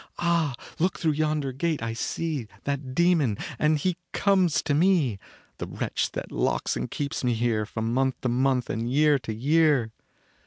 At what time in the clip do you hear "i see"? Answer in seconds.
1.83-2.47